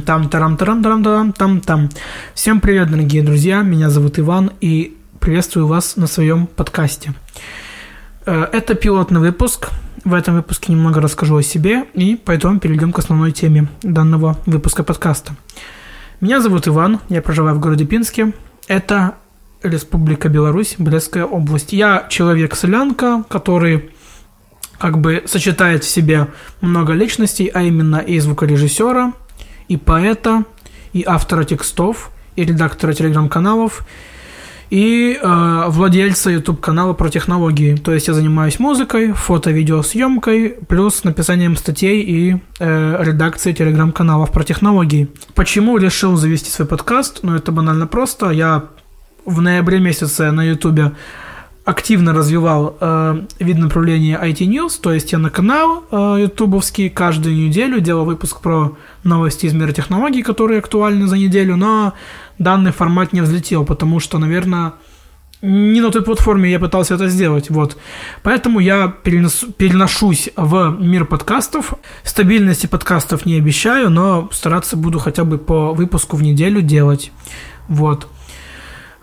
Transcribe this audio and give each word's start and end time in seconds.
там 0.00 0.28
там 0.28 0.28
тарам 0.28 0.56
тарам 0.56 0.82
тарам 0.82 1.02
тарам 1.02 1.32
там 1.32 1.60
там 1.60 1.88
Всем 2.34 2.60
привет, 2.60 2.90
дорогие 2.90 3.22
друзья, 3.22 3.62
меня 3.62 3.90
зовут 3.90 4.18
Иван, 4.18 4.52
и 4.60 4.96
приветствую 5.18 5.66
вас 5.66 5.96
на 5.96 6.06
своем 6.06 6.46
подкасте. 6.46 7.12
Э, 8.24 8.46
это 8.52 8.74
пилотный 8.74 9.20
выпуск. 9.20 9.68
В 10.04 10.14
этом 10.14 10.36
выпуске 10.36 10.72
немного 10.72 11.00
расскажу 11.00 11.36
о 11.36 11.42
себе, 11.42 11.84
и 11.94 12.18
поэтому 12.24 12.58
перейдем 12.58 12.92
к 12.92 12.98
основной 12.98 13.32
теме 13.32 13.68
данного 13.82 14.38
выпуска 14.46 14.82
подкаста. 14.82 15.34
Меня 16.20 16.40
зовут 16.40 16.68
Иван, 16.68 17.00
я 17.08 17.20
проживаю 17.20 17.56
в 17.56 17.60
городе 17.60 17.84
Пинске. 17.84 18.32
Это 18.68 19.16
Республика 19.62 20.28
Беларусь, 20.28 20.76
Брестская 20.78 21.24
область. 21.24 21.72
Я 21.72 22.06
человек-солянка, 22.08 23.24
который 23.28 23.90
как 24.78 24.98
бы 24.98 25.22
сочетает 25.26 25.84
в 25.84 25.88
себе 25.88 26.28
много 26.62 26.94
личностей, 26.94 27.50
а 27.52 27.62
именно 27.62 27.96
и 27.98 28.18
звукорежиссера, 28.18 29.12
и 29.70 29.76
поэта, 29.76 30.44
и 30.92 31.04
автора 31.06 31.44
текстов, 31.44 32.10
и 32.34 32.44
редактора 32.44 32.92
телеграм-каналов, 32.92 33.86
и 34.68 35.16
э, 35.20 35.64
владельца 35.68 36.30
YouTube-канала 36.30 36.92
про 36.92 37.08
технологии. 37.08 37.76
То 37.76 37.92
есть 37.92 38.08
я 38.08 38.14
занимаюсь 38.14 38.58
музыкой, 38.58 39.12
фото-видеосъемкой, 39.12 40.56
плюс 40.66 41.04
написанием 41.04 41.56
статей 41.56 42.02
и 42.02 42.36
э, 42.58 42.96
редакцией 43.00 43.54
телеграм-каналов 43.54 44.32
про 44.32 44.42
технологии. 44.42 45.08
Почему 45.34 45.78
решил 45.78 46.16
завести 46.16 46.50
свой 46.50 46.66
подкаст? 46.66 47.20
Ну, 47.22 47.36
это 47.36 47.52
банально 47.52 47.86
просто. 47.86 48.30
Я 48.30 48.64
в 49.24 49.40
ноябре 49.40 49.78
месяце 49.78 50.32
на 50.32 50.42
YouTube 50.42 50.94
активно 51.64 52.12
развивал 52.12 52.76
э, 52.80 53.22
вид 53.38 53.58
направления 53.58 54.18
IT 54.22 54.38
News, 54.38 54.80
то 54.80 54.92
есть 54.92 55.12
я 55.12 55.18
на 55.18 55.30
канал 55.30 55.84
э, 55.90 56.22
ютубовский 56.22 56.88
каждую 56.88 57.36
неделю 57.36 57.80
делал 57.80 58.04
выпуск 58.04 58.40
про 58.40 58.76
новости 59.04 59.46
из 59.46 59.52
мира 59.52 59.72
технологий, 59.72 60.22
которые 60.22 60.58
актуальны 60.58 61.06
за 61.06 61.16
неделю, 61.16 61.56
но 61.56 61.92
данный 62.38 62.72
формат 62.72 63.12
не 63.12 63.20
взлетел, 63.20 63.64
потому 63.64 64.00
что, 64.00 64.18
наверное, 64.18 64.72
не 65.42 65.80
на 65.80 65.90
той 65.90 66.02
платформе 66.02 66.50
я 66.50 66.58
пытался 66.58 66.94
это 66.94 67.08
сделать, 67.08 67.50
вот. 67.50 67.76
Поэтому 68.22 68.60
я 68.60 68.88
перенос, 68.88 69.44
переношусь 69.56 70.28
в 70.36 70.76
мир 70.80 71.06
подкастов. 71.06 71.74
Стабильности 72.04 72.66
подкастов 72.66 73.24
не 73.24 73.36
обещаю, 73.36 73.90
но 73.90 74.28
стараться 74.32 74.76
буду 74.76 74.98
хотя 74.98 75.24
бы 75.24 75.38
по 75.38 75.72
выпуску 75.72 76.16
в 76.16 76.22
неделю 76.22 76.60
делать, 76.60 77.10
вот. 77.68 78.06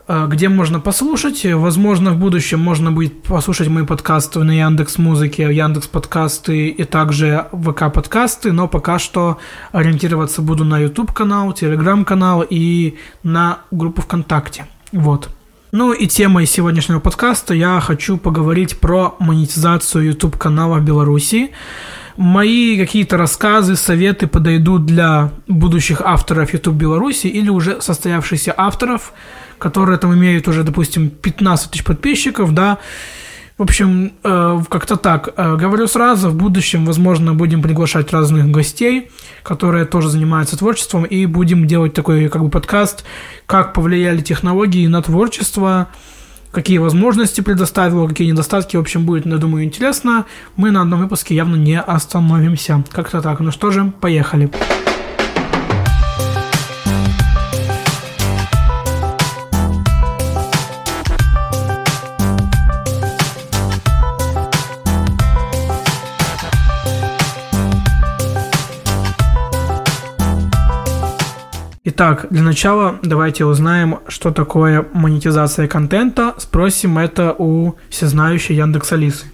Э, 0.07 0.27
где 0.27 0.47
можно 0.47 0.79
послушать. 0.79 1.45
Возможно, 1.45 2.11
в 2.11 2.17
будущем 2.17 2.59
можно 2.59 2.91
будет 2.91 3.23
послушать 3.23 3.67
мои 3.67 3.85
подкасты 3.85 4.39
на 4.39 4.51
Яндекс 4.51 4.97
Музыке, 4.97 5.53
Яндекс 5.53 5.87
Подкасты 5.87 6.69
и 6.69 6.83
также 6.85 7.47
ВК 7.51 7.91
Подкасты, 7.93 8.53
но 8.53 8.67
пока 8.69 8.99
что 8.99 9.37
ориентироваться 9.73 10.41
буду 10.41 10.63
на 10.63 10.79
YouTube 10.79 11.11
канал, 11.11 11.51
Telegram 11.51 12.05
канал 12.05 12.45
и 12.49 12.95
на 13.23 13.59
группу 13.71 14.01
ВКонтакте. 14.01 14.65
Вот. 14.93 15.29
Ну 15.73 15.91
и 15.91 16.07
темой 16.07 16.45
сегодняшнего 16.45 17.01
подкаста 17.01 17.53
я 17.53 17.81
хочу 17.81 18.17
поговорить 18.17 18.79
про 18.79 19.15
монетизацию 19.19 20.05
YouTube 20.05 20.37
канала 20.37 20.77
в 20.77 20.85
Беларуси. 20.85 21.51
Мои 22.17 22.77
какие-то 22.77 23.17
рассказы, 23.17 23.75
советы 23.75 24.27
подойдут 24.27 24.85
для 24.85 25.31
будущих 25.47 26.01
авторов 26.01 26.53
YouTube 26.53 26.75
Беларуси 26.75 27.27
или 27.27 27.49
уже 27.49 27.81
состоявшихся 27.81 28.53
авторов– 28.57 29.13
которые 29.57 29.97
там 29.97 30.13
имеют 30.13 30.47
уже, 30.47 30.63
допустим, 30.63 31.09
15 31.09 31.71
тысяч 31.71 31.83
подписчиков, 31.83 32.53
да, 32.53 32.77
в 33.57 33.63
общем, 33.63 34.13
э, 34.23 34.59
как-то 34.69 34.97
так. 34.97 35.29
Э, 35.35 35.55
говорю 35.55 35.87
сразу, 35.87 36.29
в 36.29 36.35
будущем, 36.35 36.85
возможно, 36.85 37.33
будем 37.33 37.63
приглашать 37.63 38.13
разных 38.13 38.51
гостей, 38.51 39.09
которые 39.41 39.85
тоже 39.85 40.09
занимаются 40.09 40.57
творчеством, 40.57 41.05
и 41.05 41.25
будем 41.25 41.65
делать 41.65 41.93
такой 41.93 42.29
как 42.29 42.43
бы 42.43 42.49
подкаст, 42.51 43.03
как 43.47 43.73
повлияли 43.73 44.21
технологии 44.21 44.85
на 44.85 45.01
творчество, 45.01 45.87
какие 46.57 46.79
возможности 46.79 47.41
предоставило, 47.41 48.07
какие 48.07 48.31
недостатки. 48.31 48.77
В 48.77 48.79
общем, 48.79 49.05
будет, 49.05 49.27
я 49.27 49.37
думаю, 49.37 49.63
интересно. 49.63 50.25
Мы 50.55 50.71
на 50.71 50.81
одном 50.81 51.01
выпуске 51.01 51.35
явно 51.35 51.55
не 51.55 51.79
остановимся. 51.79 52.83
Как-то 52.91 53.21
так. 53.21 53.39
Ну 53.41 53.51
что 53.51 53.69
же, 53.69 53.93
поехали. 54.01 54.47
Поехали. 54.47 54.86
Итак, 71.89 72.25
для 72.31 72.41
начала 72.41 72.99
давайте 73.01 73.45
узнаем, 73.45 74.01
что 74.09 74.33
такое 74.33 74.85
монетизация 74.91 75.69
контента. 75.69 76.35
Спросим 76.37 76.97
это 76.97 77.33
у 77.37 77.77
всезнающей 77.89 78.55
Яндекс 78.55 78.91
Алисы. 78.91 79.31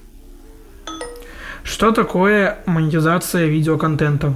Что 1.64 1.92
такое 1.92 2.60
монетизация 2.68 3.48
видеоконтента? 3.48 4.36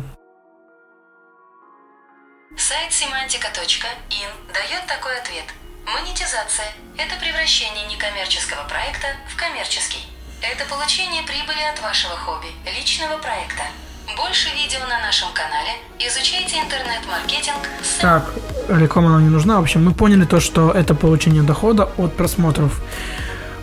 Сайт 2.58 2.90
semantica.in 2.90 4.32
дает 4.52 4.88
такой 4.88 5.16
ответ. 5.20 5.46
Монетизация– 5.86 6.74
это 6.98 7.14
превращение 7.22 7.86
некоммерческого 7.86 8.68
проекта 8.68 9.10
в 9.32 9.38
коммерческий. 9.38 10.02
Это 10.42 10.68
получение 10.68 11.22
прибыли 11.22 11.62
от 11.72 11.80
вашего 11.84 12.16
хобби, 12.16 12.50
личного 12.66 13.20
проекта– 13.20 13.66
больше 14.16 14.50
видео 14.56 14.80
на 14.88 15.00
нашем 15.00 15.28
канале. 15.34 15.72
Изучайте 16.00 16.58
интернет-маркетинг. 16.58 17.58
Так, 18.00 18.32
реклама 18.70 19.10
нам 19.10 19.24
не 19.24 19.30
нужна. 19.30 19.60
В 19.60 19.64
общем, 19.64 19.84
мы 19.84 19.94
поняли 19.94 20.26
то, 20.26 20.40
что 20.40 20.72
это 20.72 20.96
получение 20.96 21.44
дохода 21.44 21.90
от 21.98 22.16
просмотров. 22.16 22.82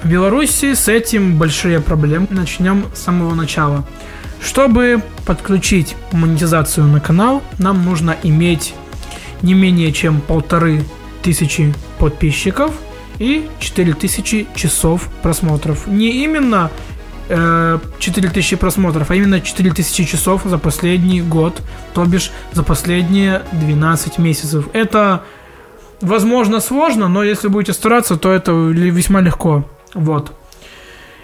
В 0.02 0.08
Беларуси 0.08 0.74
с 0.74 0.88
этим 0.88 1.38
большие 1.38 1.80
проблемы. 1.80 2.26
Начнем 2.30 2.86
с 2.94 3.00
самого 3.00 3.34
начала. 3.34 3.84
Чтобы 4.42 5.02
подключить 5.24 5.96
монетизацию 6.12 6.86
на 6.86 7.00
канал, 7.00 7.42
нам 7.58 7.84
нужно 7.84 8.16
иметь 8.22 8.74
не 9.40 9.54
менее 9.54 9.92
чем 9.92 10.20
полторы 10.20 10.84
тысячи 11.22 11.72
подписчиков 11.98 12.74
и 13.18 13.48
4000 13.60 14.48
часов 14.54 15.08
просмотров. 15.22 15.86
Не 15.86 16.24
именно 16.24 16.70
4000 17.28 18.54
э, 18.54 18.56
просмотров, 18.56 19.10
а 19.10 19.14
именно 19.14 19.40
4000 19.40 20.04
часов 20.04 20.42
за 20.44 20.58
последний 20.58 21.22
год, 21.22 21.62
то 21.94 22.04
бишь 22.04 22.30
за 22.52 22.62
последние 22.62 23.42
12 23.52 24.18
месяцев. 24.18 24.68
Это, 24.72 25.22
возможно, 26.00 26.60
сложно, 26.60 27.08
но 27.08 27.22
если 27.24 27.48
будете 27.48 27.72
стараться, 27.72 28.16
то 28.16 28.32
это 28.32 28.52
весьма 28.52 29.20
легко. 29.20 29.64
Вот. 29.94 30.32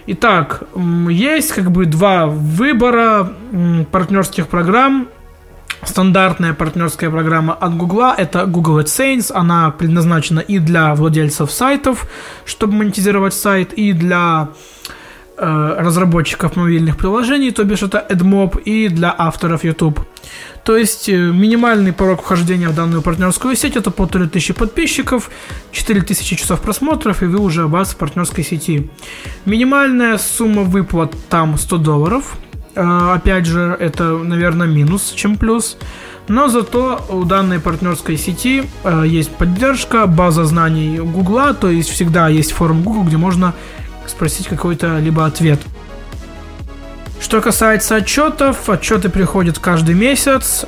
Итак, 0.06 0.62
есть 1.08 1.52
как 1.52 1.70
бы 1.70 1.86
два 1.86 2.26
выбора 2.26 3.32
партнерских 3.92 4.48
программ. 4.48 5.08
Стандартная 5.82 6.52
партнерская 6.52 7.10
программа 7.10 7.54
от 7.54 7.76
Google 7.76 8.12
это 8.16 8.44
Google 8.44 8.80
AdSense. 8.80 9.32
Она 9.32 9.70
предназначена 9.70 10.40
и 10.40 10.58
для 10.58 10.94
владельцев 10.94 11.50
сайтов, 11.50 12.06
чтобы 12.44 12.74
монетизировать 12.74 13.34
сайт, 13.34 13.72
и 13.72 13.92
для 13.92 14.48
разработчиков 15.40 16.56
мобильных 16.56 16.96
приложений, 16.96 17.52
то 17.52 17.64
бишь 17.64 17.82
это 17.82 18.04
AdMob, 18.08 18.62
и 18.62 18.88
для 18.88 19.14
авторов 19.16 19.64
YouTube. 19.64 20.00
То 20.64 20.76
есть 20.76 21.08
э, 21.08 21.16
минимальный 21.16 21.92
порог 21.92 22.22
вхождения 22.22 22.68
в 22.68 22.74
данную 22.74 23.02
партнерскую 23.02 23.56
сеть 23.56 23.76
это 23.76 23.90
полторы 23.90 24.28
тысячи 24.28 24.52
подписчиков, 24.52 25.30
4000 25.72 26.36
часов 26.36 26.60
просмотров, 26.60 27.22
и 27.22 27.26
вы 27.26 27.38
уже 27.38 27.66
вас 27.66 27.90
в 27.90 27.96
партнерской 27.96 28.44
сети. 28.44 28.90
Минимальная 29.46 30.18
сумма 30.18 30.62
выплат 30.62 31.14
там 31.28 31.56
100 31.56 31.78
долларов. 31.78 32.36
Э, 32.74 33.12
опять 33.14 33.46
же, 33.46 33.76
это, 33.80 34.18
наверное, 34.18 34.66
минус, 34.66 35.12
чем 35.16 35.36
плюс. 35.36 35.78
Но 36.28 36.48
зато 36.48 37.04
у 37.08 37.24
данной 37.24 37.58
партнерской 37.58 38.16
сети 38.16 38.62
есть 39.04 39.30
поддержка, 39.30 40.06
база 40.06 40.44
знаний 40.44 41.00
Гугла, 41.00 41.54
то 41.54 41.68
есть 41.68 41.88
всегда 41.88 42.28
есть 42.28 42.52
форум 42.52 42.82
Google, 42.82 43.02
где 43.02 43.16
можно 43.16 43.52
спросить 44.10 44.46
какой-то 44.48 44.98
либо 44.98 45.26
ответ. 45.26 45.60
Что 47.20 47.40
касается 47.40 47.96
отчетов, 47.96 48.68
отчеты 48.68 49.08
приходят 49.08 49.58
каждый 49.58 49.94
месяц, 49.94 50.64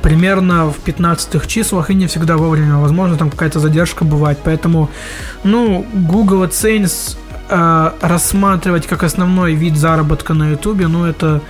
примерно 0.00 0.70
в 0.70 0.78
15 0.78 1.46
числах 1.46 1.90
и 1.90 1.94
не 1.94 2.06
всегда 2.06 2.36
вовремя. 2.36 2.78
Возможно, 2.78 3.16
там 3.16 3.30
какая-то 3.30 3.60
задержка 3.60 4.04
бывает. 4.04 4.38
Поэтому, 4.44 4.90
ну, 5.44 5.86
Google 5.92 6.44
AdSense 6.44 7.16
э, 7.48 7.90
рассматривать 8.00 8.86
как 8.86 9.02
основной 9.02 9.54
вид 9.54 9.76
заработка 9.76 10.34
на 10.34 10.50
YouTube, 10.50 10.82
ну, 10.88 11.04
это 11.04 11.40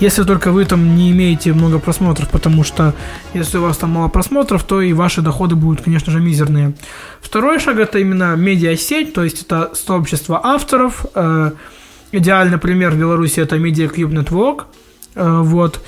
если 0.00 0.22
только 0.22 0.52
вы 0.52 0.64
там 0.64 0.96
не 0.96 1.10
имеете 1.10 1.52
много 1.52 1.78
просмотров, 1.78 2.28
потому 2.28 2.62
что 2.62 2.94
если 3.34 3.58
у 3.58 3.62
вас 3.62 3.76
там 3.76 3.90
мало 3.90 4.08
просмотров, 4.08 4.62
то 4.62 4.80
и 4.80 4.92
ваши 4.92 5.22
доходы 5.22 5.56
будут, 5.56 5.82
конечно 5.82 6.12
же, 6.12 6.20
мизерные. 6.20 6.74
Второй 7.20 7.58
шаг 7.58 7.78
это 7.78 7.98
именно 7.98 8.36
медиасеть, 8.36 9.12
то 9.12 9.24
есть 9.24 9.42
это 9.42 9.72
сообщество 9.74 10.40
авторов. 10.44 11.04
Э, 11.14 11.50
идеальный 12.12 12.58
пример 12.58 12.92
в 12.92 12.98
Беларуси 12.98 13.40
это 13.40 13.56
Media 13.56 13.92
Cube 13.92 14.12
Network. 14.12 14.64
Э, 15.14 15.40
вот. 15.42 15.80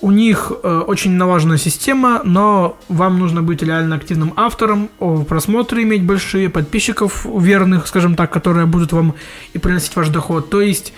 у 0.00 0.10
них 0.10 0.52
э, 0.62 0.82
очень 0.86 1.12
налаженная 1.12 1.58
система, 1.58 2.20
но 2.24 2.76
вам 2.88 3.18
нужно 3.18 3.42
быть 3.42 3.62
реально 3.62 3.96
активным 3.96 4.32
автором, 4.36 4.90
просмотры 5.28 5.82
иметь 5.82 6.02
большие, 6.04 6.48
подписчиков 6.48 7.24
верных, 7.24 7.86
скажем 7.86 8.14
так, 8.14 8.32
которые 8.32 8.66
будут 8.66 8.92
вам 8.92 9.14
и 9.54 9.58
приносить 9.58 9.96
ваш 9.96 10.08
доход. 10.08 10.50
То 10.50 10.60
есть 10.60 10.92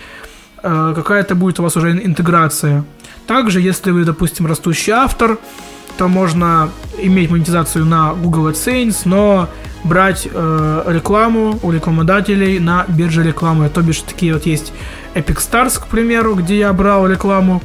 какая-то 0.61 1.35
будет 1.35 1.59
у 1.59 1.63
вас 1.63 1.75
уже 1.77 1.91
интеграция. 1.91 2.83
Также, 3.27 3.61
если 3.61 3.91
вы, 3.91 4.05
допустим, 4.05 4.45
растущий 4.45 4.93
автор, 4.93 5.37
то 5.97 6.07
можно 6.07 6.69
иметь 6.97 7.29
монетизацию 7.29 7.85
на 7.85 8.13
Google 8.13 8.49
AdSense, 8.49 9.01
но 9.05 9.49
брать 9.83 10.27
э, 10.31 10.83
рекламу 10.87 11.59
у 11.63 11.71
рекламодателей 11.71 12.59
на 12.59 12.85
бирже 12.87 13.23
рекламы. 13.23 13.69
То 13.69 13.81
бишь 13.81 14.01
такие 14.01 14.33
вот 14.33 14.45
есть 14.45 14.73
Epic 15.15 15.37
Stars, 15.37 15.79
к 15.79 15.87
примеру, 15.87 16.35
где 16.35 16.57
я 16.57 16.73
брал 16.73 17.07
рекламу 17.07 17.61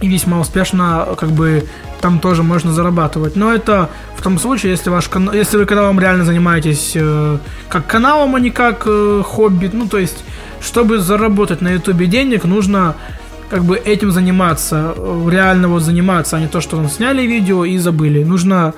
и 0.00 0.08
весьма 0.08 0.40
успешно 0.40 1.08
как 1.18 1.30
бы 1.30 1.68
там 2.00 2.18
тоже 2.18 2.42
можно 2.42 2.72
зарабатывать. 2.72 3.36
Но 3.36 3.52
это 3.52 3.88
в 4.16 4.22
том 4.22 4.38
случае, 4.38 4.72
если 4.72 4.90
ваш 4.90 5.08
канал, 5.08 5.32
если 5.34 5.56
вы 5.56 5.66
каналом 5.66 6.00
реально 6.00 6.24
занимаетесь 6.24 6.92
э, 6.96 7.38
как 7.68 7.86
каналом, 7.86 8.34
а 8.34 8.40
не 8.40 8.50
как 8.50 8.82
э, 8.86 9.22
хобби. 9.24 9.70
Ну, 9.72 9.86
то 9.86 9.98
есть, 9.98 10.24
чтобы 10.62 10.98
заработать 10.98 11.60
на 11.60 11.72
ютубе 11.72 12.06
денег, 12.06 12.44
нужно 12.44 12.94
как 13.50 13.64
бы 13.64 13.76
этим 13.76 14.10
заниматься, 14.12 14.94
э, 14.96 15.28
реально 15.30 15.68
вот 15.68 15.82
заниматься, 15.82 16.36
а 16.36 16.40
не 16.40 16.48
то, 16.48 16.60
что 16.60 16.76
там 16.76 16.88
сняли 16.88 17.22
видео 17.22 17.64
и 17.64 17.76
забыли. 17.78 18.24
Нужно 18.24 18.72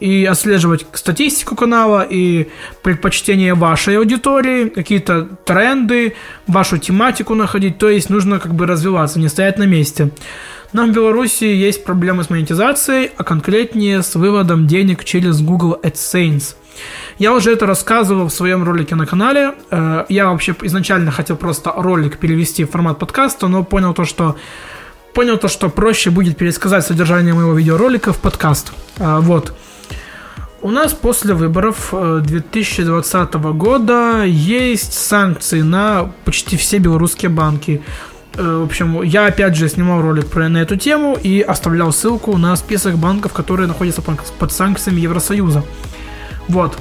и 0.00 0.24
отслеживать 0.24 0.86
статистику 0.92 1.56
канала, 1.56 2.06
и 2.08 2.48
предпочтения 2.82 3.54
вашей 3.54 3.98
аудитории, 3.98 4.68
какие-то 4.68 5.28
тренды, 5.44 6.14
вашу 6.46 6.78
тематику 6.78 7.34
находить. 7.34 7.78
То 7.78 7.88
есть 7.88 8.10
нужно 8.10 8.38
как 8.38 8.54
бы 8.54 8.66
развиваться, 8.66 9.20
не 9.20 9.28
стоять 9.28 9.58
на 9.58 9.64
месте. 9.64 10.10
Нам 10.72 10.90
в 10.90 10.94
Беларуси 10.94 11.44
есть 11.44 11.84
проблемы 11.84 12.24
с 12.24 12.30
монетизацией, 12.30 13.10
а 13.16 13.24
конкретнее 13.24 14.02
с 14.02 14.14
выводом 14.14 14.66
денег 14.66 15.04
через 15.04 15.40
Google 15.40 15.78
AdSense. 15.82 16.56
Я 17.18 17.32
уже 17.32 17.52
это 17.52 17.66
рассказывал 17.66 18.26
в 18.26 18.32
своем 18.32 18.64
ролике 18.64 18.96
на 18.96 19.06
канале. 19.06 19.54
Э, 19.70 20.04
я 20.08 20.30
вообще 20.30 20.54
изначально 20.62 21.12
хотел 21.12 21.36
просто 21.36 21.72
ролик 21.76 22.18
перевести 22.18 22.64
в 22.64 22.70
формат 22.70 22.98
подкаста, 22.98 23.46
но 23.46 23.62
понял 23.62 23.94
то, 23.94 24.04
что 24.04 24.36
понял 25.12 25.38
то, 25.38 25.46
что 25.46 25.68
проще 25.68 26.10
будет 26.10 26.36
пересказать 26.36 26.84
содержание 26.84 27.32
моего 27.32 27.54
видеоролика 27.54 28.12
в 28.12 28.18
подкаст. 28.18 28.72
Э, 28.98 29.20
вот. 29.20 29.54
У 30.60 30.70
нас 30.70 30.92
после 30.92 31.34
выборов 31.34 31.92
2020 31.92 33.34
э, 33.34 33.38
года 33.52 34.24
есть 34.24 34.94
санкции 34.94 35.62
на 35.62 36.10
почти 36.24 36.56
все 36.56 36.78
белорусские 36.78 37.28
банки. 37.28 37.82
В 38.36 38.64
общем, 38.64 39.02
я 39.02 39.26
опять 39.26 39.54
же 39.54 39.68
снимал 39.68 40.02
ролик 40.02 40.26
про 40.26 40.48
на 40.48 40.58
эту 40.58 40.76
тему 40.76 41.16
и 41.22 41.40
оставлял 41.40 41.92
ссылку 41.92 42.36
на 42.36 42.56
список 42.56 42.96
банков, 42.96 43.32
которые 43.32 43.68
находятся 43.68 44.02
под 44.02 44.50
санкциями 44.50 45.00
Евросоюза. 45.00 45.62
Вот. 46.48 46.76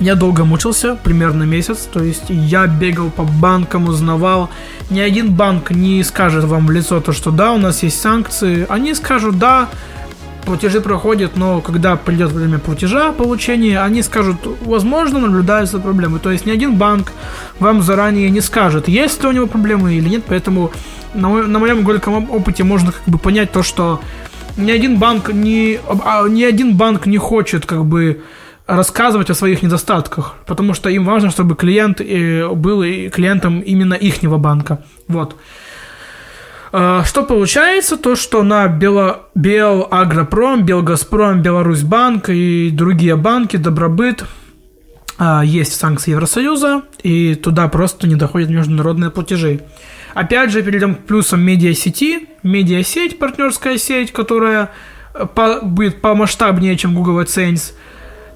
Я 0.00 0.16
долго 0.16 0.44
мучился, 0.44 0.96
примерно 0.96 1.44
месяц, 1.44 1.88
то 1.92 2.02
есть 2.02 2.24
я 2.28 2.66
бегал 2.66 3.10
по 3.10 3.22
банкам, 3.22 3.88
узнавал. 3.88 4.50
Ни 4.90 5.00
один 5.00 5.32
банк 5.32 5.70
не 5.70 6.02
скажет 6.02 6.44
вам 6.44 6.66
в 6.66 6.70
лицо 6.72 7.00
то, 7.00 7.12
что 7.12 7.30
да, 7.30 7.52
у 7.52 7.58
нас 7.58 7.82
есть 7.84 8.00
санкции. 8.00 8.66
Они 8.68 8.92
скажут, 8.94 9.38
да, 9.38 9.68
платежи 10.44 10.80
проходят, 10.80 11.36
но 11.36 11.60
когда 11.60 11.96
придет 11.96 12.32
время 12.32 12.58
платежа, 12.58 13.12
получения, 13.12 13.80
они 13.80 14.02
скажут, 14.02 14.36
возможно, 14.62 15.20
наблюдаются 15.20 15.78
проблемы. 15.78 16.18
То 16.18 16.30
есть 16.30 16.46
ни 16.46 16.50
один 16.50 16.76
банк 16.76 17.12
вам 17.58 17.82
заранее 17.82 18.30
не 18.30 18.40
скажет, 18.40 18.88
есть 18.88 19.22
ли 19.22 19.28
у 19.28 19.32
него 19.32 19.46
проблемы 19.46 19.94
или 19.94 20.08
нет, 20.08 20.24
поэтому 20.26 20.72
на, 21.14 21.28
на 21.28 21.58
моем 21.58 21.82
горьком 21.82 22.30
опыте 22.30 22.64
можно 22.64 22.92
как 22.92 23.04
бы 23.06 23.18
понять 23.18 23.52
то, 23.52 23.62
что 23.62 24.00
ни 24.56 24.70
один 24.70 24.98
банк 24.98 25.32
не, 25.32 25.78
а, 26.04 26.26
ни 26.28 26.42
один 26.42 26.76
банк 26.76 27.06
не 27.06 27.18
хочет 27.18 27.66
как 27.66 27.84
бы 27.84 28.22
рассказывать 28.66 29.30
о 29.30 29.34
своих 29.34 29.62
недостатках, 29.62 30.34
потому 30.46 30.74
что 30.74 30.88
им 30.88 31.04
важно, 31.04 31.30
чтобы 31.30 31.54
клиент 31.54 32.00
э, 32.00 32.48
был 32.48 32.80
клиентом 33.10 33.60
именно 33.60 33.94
ихнего 33.94 34.38
банка. 34.38 34.82
Вот. 35.06 35.36
А, 36.76 37.04
что 37.04 37.22
получается? 37.22 37.96
То, 37.96 38.16
что 38.16 38.42
на 38.42 38.66
Бело, 38.66 39.28
Белагропром, 39.34 40.64
Белгазпром, 40.64 41.40
Беларусьбанк 41.40 42.30
и 42.30 42.70
другие 42.70 43.14
банки, 43.14 43.56
Добробыт, 43.56 44.24
а, 45.16 45.42
есть 45.44 45.74
санкции 45.74 46.10
Евросоюза, 46.10 46.82
и 47.02 47.36
туда 47.36 47.68
просто 47.68 48.08
не 48.08 48.16
доходят 48.16 48.50
международные 48.50 49.10
платежи. 49.10 49.60
Опять 50.14 50.50
же, 50.50 50.62
перейдем 50.62 50.96
к 50.96 51.04
плюсам 51.06 51.42
медиасети. 51.42 52.28
Медиасеть, 52.42 53.20
партнерская 53.20 53.78
сеть, 53.78 54.12
которая 54.12 54.70
э, 55.14 55.26
по, 55.26 55.60
будет 55.62 56.00
помасштабнее, 56.00 56.76
чем 56.76 56.94
Google 56.94 57.20
AdSense. 57.20 57.74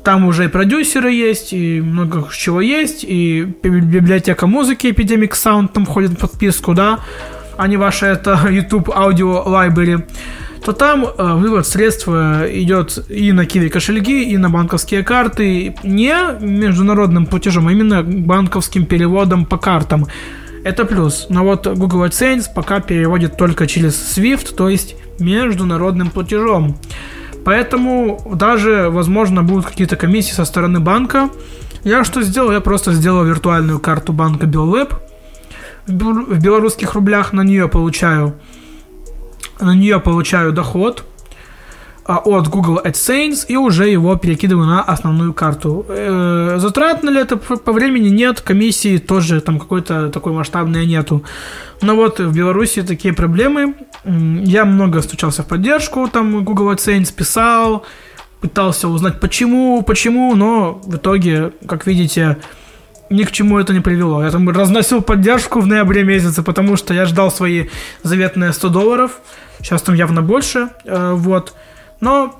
Там 0.04 0.24
уже 0.24 0.46
и 0.46 0.48
продюсеры 0.48 1.12
есть, 1.12 1.52
и 1.52 1.80
много 1.80 2.28
чего 2.32 2.60
есть, 2.60 3.04
и 3.04 3.42
библиотека 3.62 4.46
музыки 4.46 4.86
Epidemic 4.86 5.32
Sound 5.32 5.68
там 5.68 5.84
входит 5.84 6.12
в 6.12 6.16
подписку, 6.18 6.74
да 6.74 7.00
а 7.58 7.66
не 7.66 7.76
ваше 7.76 8.06
это 8.06 8.40
YouTube 8.50 8.88
Audio 8.88 9.44
Library, 9.44 10.02
то 10.64 10.72
там 10.72 11.04
э, 11.04 11.34
вывод 11.34 11.66
средств 11.66 12.08
идет 12.08 13.04
и 13.10 13.32
на 13.32 13.42
Kiwi 13.42 13.68
кошельки, 13.68 14.22
и 14.32 14.36
на 14.38 14.48
банковские 14.48 15.02
карты, 15.02 15.74
не 15.82 16.14
международным 16.40 17.26
платежом, 17.26 17.68
а 17.68 17.72
именно 17.72 18.02
банковским 18.02 18.86
переводом 18.86 19.44
по 19.44 19.58
картам. 19.58 20.06
Это 20.64 20.84
плюс. 20.84 21.26
Но 21.30 21.44
вот 21.44 21.66
Google 21.66 22.04
AdSense 22.04 22.46
пока 22.54 22.80
переводит 22.80 23.36
только 23.36 23.66
через 23.66 23.94
SWIFT, 24.16 24.54
то 24.54 24.68
есть 24.68 24.96
международным 25.18 26.10
платежом. 26.10 26.76
Поэтому 27.48 28.20
даже, 28.34 28.90
возможно, 28.90 29.42
будут 29.42 29.64
какие-то 29.64 29.96
комиссии 29.96 30.34
со 30.34 30.44
стороны 30.44 30.80
банка. 30.80 31.30
Я 31.82 32.04
что 32.04 32.20
сделал? 32.20 32.52
Я 32.52 32.60
просто 32.60 32.92
сделал 32.92 33.24
виртуальную 33.24 33.78
карту 33.78 34.12
банка 34.12 34.44
BillLab, 34.44 34.92
в 35.86 36.42
белорусских 36.42 36.92
рублях 36.92 37.32
на 37.32 37.40
нее 37.40 37.66
получаю 37.66 38.34
на 39.60 39.74
нее 39.74 39.98
получаю 39.98 40.52
доход 40.52 41.04
а, 42.04 42.18
от 42.18 42.48
Google 42.48 42.80
AdSense 42.84 43.46
и 43.48 43.56
уже 43.56 43.88
его 43.88 44.16
перекидываю 44.16 44.66
на 44.66 44.82
основную 44.82 45.32
карту. 45.32 45.86
Э, 45.88 46.56
затратно 46.58 47.08
ли 47.08 47.20
это 47.20 47.36
по 47.38 47.72
времени? 47.72 48.08
Нет. 48.10 48.42
Комиссии 48.42 48.98
тоже 48.98 49.40
там 49.40 49.58
какой-то 49.58 50.10
такой 50.10 50.32
масштабной 50.32 50.86
нету. 50.86 51.22
Но 51.80 51.96
вот 51.96 52.20
в 52.20 52.34
Беларуси 52.34 52.82
такие 52.82 53.14
проблемы. 53.14 53.74
Я 54.08 54.64
много 54.64 55.02
стучался 55.02 55.42
в 55.42 55.46
поддержку, 55.46 56.08
там 56.08 56.42
Google 56.42 56.72
AdSense 56.72 57.12
писал, 57.14 57.84
пытался 58.40 58.88
узнать 58.88 59.20
почему, 59.20 59.82
почему, 59.82 60.34
но 60.34 60.80
в 60.84 60.96
итоге, 60.96 61.52
как 61.66 61.86
видите, 61.86 62.38
ни 63.10 63.24
к 63.24 63.32
чему 63.32 63.58
это 63.58 63.74
не 63.74 63.80
привело. 63.80 64.24
Я 64.24 64.30
там 64.30 64.48
разносил 64.48 65.02
поддержку 65.02 65.60
в 65.60 65.66
ноябре 65.66 66.04
месяце, 66.04 66.42
потому 66.42 66.76
что 66.76 66.94
я 66.94 67.04
ждал 67.04 67.30
свои 67.30 67.68
заветные 68.02 68.52
100 68.52 68.68
долларов. 68.70 69.20
Сейчас 69.58 69.82
там 69.82 69.94
явно 69.94 70.22
больше. 70.22 70.70
Э, 70.84 71.12
вот. 71.14 71.54
Но 72.00 72.38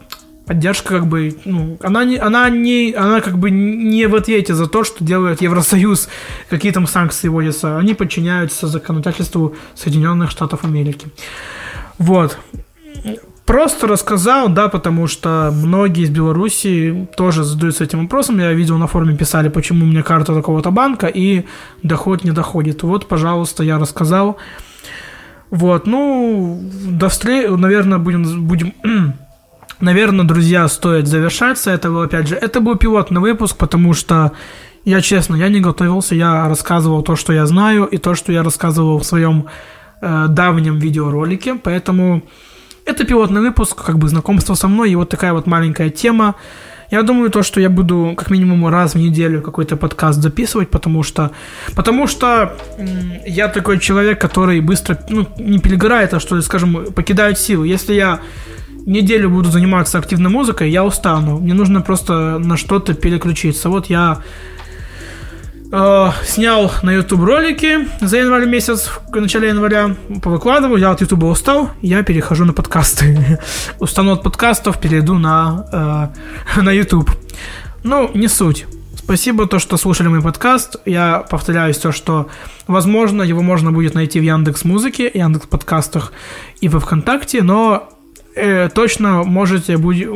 поддержка 0.49 0.89
как 0.89 1.07
бы, 1.07 1.37
ну, 1.45 1.77
она 1.83 2.05
не, 2.05 2.17
она 2.17 2.49
не, 2.49 2.93
она 2.93 3.21
как 3.21 3.39
бы 3.39 3.51
не 3.51 4.07
в 4.07 4.15
ответе 4.15 4.55
за 4.55 4.67
то, 4.67 4.83
что 4.83 5.05
делает 5.05 5.43
Евросоюз, 5.43 6.09
какие 6.49 6.73
там 6.73 6.87
санкции 6.87 7.29
вводятся. 7.29 7.77
Они 7.77 7.95
подчиняются 7.95 8.67
законодательству 8.67 9.55
Соединенных 9.75 10.31
Штатов 10.31 10.65
Америки. 10.65 11.09
Вот. 11.99 12.39
Просто 13.45 13.87
рассказал, 13.87 14.49
да, 14.49 14.69
потому 14.69 15.07
что 15.07 15.51
многие 15.55 16.05
из 16.05 16.11
Беларуси 16.11 17.09
тоже 17.17 17.45
задаются 17.45 17.85
этим 17.85 18.03
вопросом. 18.03 18.39
Я 18.39 18.53
видел 18.53 18.79
на 18.79 18.87
форуме 18.87 19.17
писали, 19.17 19.49
почему 19.49 19.85
у 19.85 19.89
меня 19.89 20.03
карта 20.03 20.35
такого-то 20.35 20.71
банка 20.71 21.07
и 21.07 21.45
доход 21.83 22.25
не 22.25 22.33
доходит. 22.33 22.83
Вот, 22.83 23.07
пожалуйста, 23.07 23.63
я 23.63 23.79
рассказал. 23.79 24.39
Вот, 25.51 25.87
ну, 25.87 26.61
до 26.87 27.09
встречи, 27.09 27.49
наверное, 27.49 27.99
будем, 27.99 28.47
будем 28.47 28.73
наверное, 29.81 30.25
друзья, 30.25 30.69
стоит 30.69 31.07
завершаться. 31.07 31.71
Это 31.71 31.89
был, 31.91 32.03
опять 32.03 32.29
же, 32.29 32.35
это 32.35 32.61
был 32.61 32.77
пилотный 32.77 33.21
выпуск, 33.21 33.57
потому 33.57 33.95
что 33.95 34.33
я, 34.85 35.01
честно, 35.01 35.37
я 35.37 35.49
не 35.49 35.61
готовился, 35.61 36.15
я 36.15 36.49
рассказывал 36.49 37.03
то, 37.03 37.17
что 37.17 37.33
я 37.33 37.47
знаю, 37.47 37.85
и 37.85 37.99
то, 37.99 38.15
что 38.15 38.33
я 38.33 38.43
рассказывал 38.43 38.99
в 38.99 39.05
своем 39.05 39.47
э, 40.01 40.27
давнем 40.29 40.79
видеоролике, 40.79 41.57
поэтому 41.57 42.23
это 42.85 43.05
пилотный 43.05 43.41
выпуск, 43.41 43.85
как 43.85 43.99
бы 43.99 44.09
знакомство 44.09 44.55
со 44.55 44.67
мной 44.67 44.91
и 44.91 44.97
вот 44.97 45.11
такая 45.11 45.33
вот 45.33 45.47
маленькая 45.47 45.91
тема. 45.91 46.37
Я 46.91 47.03
думаю, 47.03 47.31
то, 47.31 47.43
что 47.43 47.61
я 47.61 47.69
буду 47.69 48.15
как 48.17 48.31
минимум 48.31 48.67
раз 48.69 48.95
в 48.95 48.99
неделю 48.99 49.43
какой-то 49.43 49.77
подкаст 49.77 50.23
записывать, 50.23 50.71
потому 50.71 51.03
что, 51.03 51.33
потому 51.77 52.07
что 52.07 52.57
я 53.27 53.49
такой 53.49 53.79
человек, 53.79 54.19
который 54.19 54.61
быстро, 54.63 54.99
ну, 55.11 55.27
не 55.37 55.59
перегорает, 55.59 56.15
а 56.15 56.21
что, 56.21 56.41
скажем, 56.41 56.87
покидает 56.95 57.39
силы. 57.39 57.69
Если 57.69 57.93
я 57.93 58.21
неделю 58.89 59.31
буду 59.31 59.51
заниматься 59.51 59.99
активной 59.99 60.31
музыкой, 60.31 60.71
я 60.71 60.85
устану. 60.85 61.39
Мне 61.39 61.55
нужно 61.55 61.81
просто 61.81 62.39
на 62.39 62.57
что-то 62.57 62.95
переключиться. 62.95 63.69
Вот 63.69 63.87
я 63.87 64.23
Э, 65.71 66.13
снял 66.25 66.73
на 66.83 66.91
YouTube 66.91 67.25
ролики 67.25 67.89
за 68.01 68.19
январь 68.19 68.47
месяц, 68.47 68.91
в 69.13 69.15
начале 69.15 69.49
января, 69.49 69.97
повыкладывал, 70.23 70.77
я 70.77 70.91
от 70.91 71.03
YouTube 71.03 71.25
устал, 71.25 71.71
я 71.83 72.03
перехожу 72.03 72.47
на 72.47 72.55
подкасты. 72.55 73.39
Устану 73.79 74.13
от 74.13 74.23
подкастов, 74.23 74.81
перейду 74.81 75.19
на, 75.19 76.11
э, 76.57 76.61
на 76.63 76.71
YouTube. 76.71 77.11
Ну, 77.85 78.11
не 78.15 78.29
суть. 78.29 78.67
Спасибо, 78.97 79.47
то, 79.47 79.59
что 79.59 79.77
слушали 79.77 80.09
мой 80.09 80.23
подкаст. 80.23 80.77
Я 80.87 81.25
повторяюсь 81.29 81.77
то, 81.77 81.93
что, 81.93 82.29
возможно, 82.67 83.23
его 83.23 83.43
можно 83.43 83.71
будет 83.71 83.95
найти 83.95 84.21
в 84.21 84.23
Яндекс 84.23 84.65
Музыке, 84.65 85.11
Яндекс 85.13 85.47
Подкастах 85.47 86.13
и 86.63 86.69
во 86.69 86.81
Вконтакте, 86.81 87.43
но 87.43 87.89
э, 88.39 88.69
точно 88.69 89.25
можете 89.25 89.77
будет, 89.77 90.11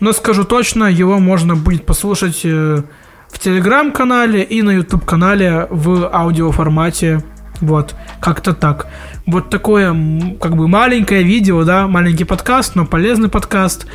но 0.00 0.12
скажу 0.12 0.44
точно, 0.44 0.84
его 0.84 1.18
можно 1.18 1.56
будет 1.56 1.86
послушать 1.86 2.40
э, 2.44 2.82
в 3.28 3.38
Телеграм-канале 3.38 4.42
и 4.42 4.62
на 4.62 4.70
YouTube-канале 4.70 5.66
в 5.70 6.10
аудиоформате. 6.12 7.22
Вот, 7.60 7.94
как-то 8.20 8.52
так. 8.52 8.86
Вот 9.26 9.48
такое, 9.48 9.94
как 10.40 10.56
бы, 10.56 10.68
маленькое 10.68 11.22
видео, 11.22 11.64
да, 11.64 11.86
маленький 11.88 12.24
подкаст, 12.24 12.74
но 12.74 12.84
полезный 12.84 13.28
подкаст, 13.28 13.86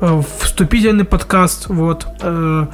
э, 0.00 0.22
вступительный 0.40 1.04
подкаст, 1.04 1.68
вот. 1.68 2.06
Э, 2.20 2.66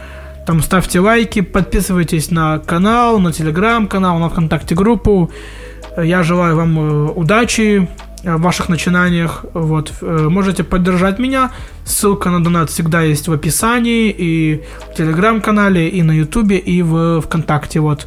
там 0.47 0.61
ставьте 0.61 0.99
лайки, 0.99 1.41
подписывайтесь 1.41 2.33
на 2.33 2.59
канал, 2.59 3.21
на 3.21 3.33
телеграм-канал, 3.33 4.19
на 4.19 4.29
ВКонтакте 4.29 4.75
группу. 4.75 5.31
Я 5.97 6.23
желаю 6.25 6.57
вам 6.57 6.79
э, 6.79 7.13
удачи, 7.13 7.89
в 8.23 8.39
ваших 8.39 8.69
начинаниях. 8.69 9.45
Вот. 9.53 9.93
Э, 10.01 10.29
можете 10.29 10.65
поддержать 10.65 11.19
меня. 11.19 11.51
Ссылка 11.85 12.31
на 12.31 12.43
донат 12.43 12.71
всегда 12.71 13.03
есть 13.03 13.29
в 13.29 13.33
описании 13.33 14.15
и 14.17 14.63
в 14.91 14.97
телеграм-канале, 14.97 15.89
и 15.89 16.03
на 16.03 16.13
ютубе, 16.13 16.59
и 16.59 16.83
в 16.83 17.21
ВКонтакте. 17.23 17.81
Вот. 17.81 18.07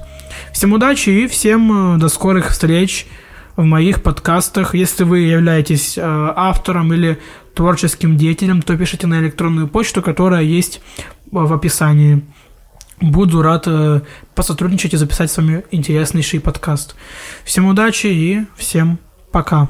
Всем 0.54 0.74
удачи 0.74 1.10
и 1.10 1.28
всем 1.28 1.96
э, 1.96 1.98
до 1.98 2.10
скорых 2.10 2.50
встреч 2.50 3.08
в 3.56 3.64
моих 3.64 4.04
подкастах. 4.04 4.76
Если 4.76 5.04
вы 5.04 5.20
являетесь 5.20 5.98
э, 5.98 6.02
автором 6.04 6.94
или 6.94 7.20
творческим 7.54 8.18
деятелем, 8.18 8.62
то 8.62 8.78
пишите 8.78 9.08
на 9.08 9.20
электронную 9.20 9.68
почту, 9.68 10.02
которая 10.02 10.44
есть 10.44 10.82
в 11.32 11.54
описании. 11.54 12.22
Буду 13.02 13.42
рад 13.42 13.68
посотрудничать 14.36 14.94
и 14.94 14.98
записать 14.98 15.30
с 15.30 15.36
вами 15.36 15.66
интереснейший 15.72 16.40
подкаст. 16.40 16.96
Всем 17.44 17.66
удачи 17.66 18.08
и 18.08 18.46
всем 18.58 19.00
пока. 19.34 19.68